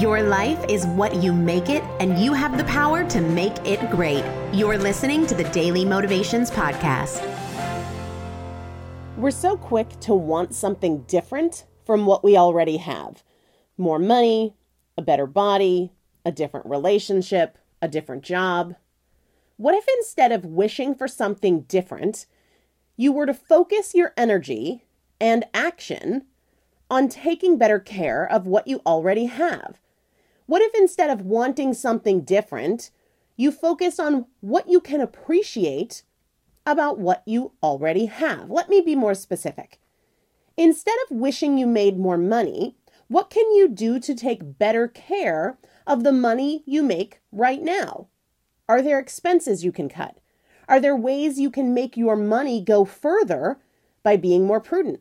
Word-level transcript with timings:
Your 0.00 0.20
life 0.20 0.62
is 0.68 0.84
what 0.84 1.22
you 1.22 1.32
make 1.32 1.70
it, 1.70 1.82
and 2.00 2.18
you 2.18 2.34
have 2.34 2.58
the 2.58 2.64
power 2.64 3.02
to 3.08 3.18
make 3.18 3.56
it 3.66 3.90
great. 3.90 4.22
You're 4.52 4.76
listening 4.76 5.26
to 5.26 5.34
the 5.34 5.44
Daily 5.44 5.86
Motivations 5.86 6.50
Podcast. 6.50 7.22
We're 9.16 9.30
so 9.30 9.56
quick 9.56 9.88
to 10.00 10.12
want 10.12 10.54
something 10.54 11.04
different 11.04 11.64
from 11.86 12.04
what 12.04 12.22
we 12.22 12.36
already 12.36 12.76
have 12.76 13.24
more 13.78 13.98
money, 13.98 14.54
a 14.98 15.02
better 15.02 15.26
body, 15.26 15.92
a 16.26 16.32
different 16.32 16.66
relationship, 16.66 17.56
a 17.80 17.88
different 17.88 18.22
job. 18.22 18.74
What 19.56 19.74
if 19.74 19.86
instead 19.96 20.30
of 20.30 20.44
wishing 20.44 20.94
for 20.94 21.08
something 21.08 21.62
different, 21.62 22.26
you 22.98 23.12
were 23.12 23.24
to 23.24 23.32
focus 23.32 23.94
your 23.94 24.12
energy 24.14 24.84
and 25.18 25.46
action 25.54 26.26
on 26.90 27.08
taking 27.08 27.56
better 27.56 27.78
care 27.78 28.30
of 28.30 28.46
what 28.46 28.68
you 28.68 28.82
already 28.84 29.24
have? 29.24 29.80
What 30.46 30.62
if 30.62 30.74
instead 30.74 31.10
of 31.10 31.26
wanting 31.26 31.74
something 31.74 32.22
different, 32.22 32.90
you 33.36 33.50
focus 33.50 33.98
on 33.98 34.26
what 34.40 34.68
you 34.68 34.80
can 34.80 35.00
appreciate 35.00 36.02
about 36.64 36.98
what 36.98 37.22
you 37.26 37.52
already 37.62 38.06
have? 38.06 38.50
Let 38.50 38.68
me 38.68 38.80
be 38.80 38.94
more 38.94 39.14
specific. 39.14 39.80
Instead 40.56 40.96
of 41.04 41.16
wishing 41.16 41.58
you 41.58 41.66
made 41.66 41.98
more 41.98 42.16
money, 42.16 42.76
what 43.08 43.30
can 43.30 43.52
you 43.52 43.68
do 43.68 44.00
to 44.00 44.14
take 44.14 44.58
better 44.58 44.88
care 44.88 45.58
of 45.86 46.02
the 46.02 46.12
money 46.12 46.62
you 46.66 46.82
make 46.82 47.20
right 47.30 47.62
now? 47.62 48.08
Are 48.68 48.82
there 48.82 48.98
expenses 48.98 49.64
you 49.64 49.70
can 49.70 49.88
cut? 49.88 50.18
Are 50.68 50.80
there 50.80 50.96
ways 50.96 51.38
you 51.38 51.50
can 51.50 51.74
make 51.74 51.96
your 51.96 52.16
money 52.16 52.60
go 52.60 52.84
further 52.84 53.58
by 54.02 54.16
being 54.16 54.44
more 54.44 54.60
prudent? 54.60 55.00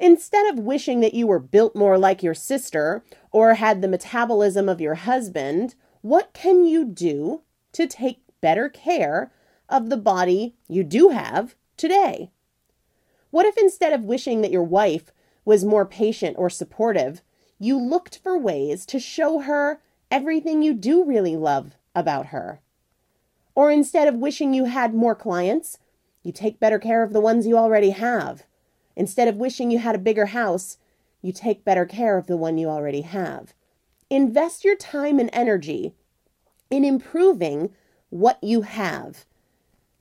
Instead 0.00 0.52
of 0.52 0.64
wishing 0.64 1.00
that 1.00 1.14
you 1.14 1.26
were 1.26 1.40
built 1.40 1.74
more 1.74 1.98
like 1.98 2.22
your 2.22 2.34
sister 2.34 3.02
or 3.32 3.54
had 3.54 3.82
the 3.82 3.88
metabolism 3.88 4.68
of 4.68 4.80
your 4.80 4.94
husband, 4.94 5.74
what 6.02 6.32
can 6.32 6.64
you 6.64 6.84
do 6.84 7.42
to 7.72 7.86
take 7.86 8.20
better 8.40 8.68
care 8.68 9.32
of 9.68 9.90
the 9.90 9.96
body 9.96 10.54
you 10.68 10.84
do 10.84 11.08
have 11.08 11.56
today? 11.76 12.30
What 13.30 13.46
if 13.46 13.58
instead 13.58 13.92
of 13.92 14.04
wishing 14.04 14.40
that 14.40 14.52
your 14.52 14.62
wife 14.62 15.12
was 15.44 15.64
more 15.64 15.84
patient 15.84 16.36
or 16.38 16.48
supportive, 16.48 17.22
you 17.58 17.76
looked 17.76 18.18
for 18.18 18.38
ways 18.38 18.86
to 18.86 19.00
show 19.00 19.40
her 19.40 19.80
everything 20.10 20.62
you 20.62 20.72
do 20.74 21.04
really 21.04 21.36
love 21.36 21.76
about 21.94 22.26
her? 22.26 22.60
Or 23.54 23.72
instead 23.72 24.06
of 24.06 24.14
wishing 24.14 24.54
you 24.54 24.66
had 24.66 24.94
more 24.94 25.16
clients, 25.16 25.78
you 26.22 26.30
take 26.30 26.60
better 26.60 26.78
care 26.78 27.02
of 27.02 27.12
the 27.12 27.20
ones 27.20 27.46
you 27.46 27.58
already 27.58 27.90
have. 27.90 28.44
Instead 28.98 29.28
of 29.28 29.36
wishing 29.36 29.70
you 29.70 29.78
had 29.78 29.94
a 29.94 29.98
bigger 29.98 30.26
house, 30.26 30.76
you 31.22 31.32
take 31.32 31.64
better 31.64 31.86
care 31.86 32.18
of 32.18 32.26
the 32.26 32.36
one 32.36 32.58
you 32.58 32.68
already 32.68 33.02
have. 33.02 33.54
Invest 34.10 34.64
your 34.64 34.74
time 34.74 35.20
and 35.20 35.30
energy 35.32 35.94
in 36.68 36.84
improving 36.84 37.70
what 38.10 38.42
you 38.42 38.62
have, 38.62 39.24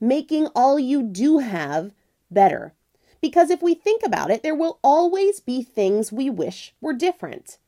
making 0.02 0.48
all 0.56 0.80
you 0.80 1.04
do 1.04 1.38
have 1.38 1.94
better. 2.32 2.74
Because 3.22 3.52
if 3.52 3.62
we 3.62 3.76
think 3.76 4.02
about 4.04 4.32
it, 4.32 4.42
there 4.42 4.56
will 4.56 4.80
always 4.84 5.40
be 5.42 5.62
things 5.62 6.12
we 6.12 6.28
wish 6.28 6.74
were 6.82 6.94
different. 6.94 7.60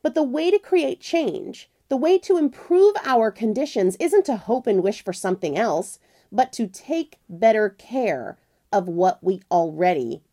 But 0.00 0.14
the 0.14 0.22
way 0.22 0.50
to 0.50 0.58
create 0.58 1.00
change, 1.00 1.68
the 1.90 1.98
way 1.98 2.18
to 2.20 2.38
improve 2.38 2.94
our 3.04 3.30
conditions, 3.30 3.94
isn't 4.00 4.24
to 4.24 4.38
hope 4.38 4.66
and 4.66 4.82
wish 4.82 5.04
for 5.04 5.12
something 5.12 5.58
else, 5.58 5.98
but 6.32 6.50
to 6.54 6.66
take 6.66 7.18
better 7.28 7.68
care 7.68 8.38
of 8.72 8.88
what 8.88 9.22
we 9.22 9.42
already 9.50 10.22